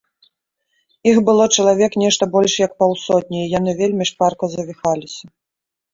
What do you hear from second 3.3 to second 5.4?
і яны вельмі шпарка завіхаліся.